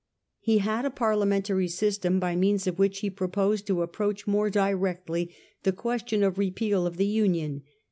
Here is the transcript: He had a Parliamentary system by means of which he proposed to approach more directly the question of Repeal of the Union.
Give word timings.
He 0.39 0.57
had 0.57 0.83
a 0.83 0.89
Parliamentary 0.89 1.67
system 1.67 2.19
by 2.19 2.35
means 2.35 2.65
of 2.65 2.79
which 2.79 3.01
he 3.01 3.11
proposed 3.11 3.67
to 3.67 3.83
approach 3.83 4.25
more 4.25 4.49
directly 4.49 5.31
the 5.61 5.71
question 5.73 6.23
of 6.23 6.39
Repeal 6.39 6.87
of 6.87 6.97
the 6.97 7.05
Union. 7.05 7.61